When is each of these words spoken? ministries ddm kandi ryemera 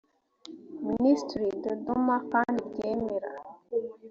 ministries 0.89 1.55
ddm 1.75 2.07
kandi 2.31 2.59
ryemera 2.69 3.29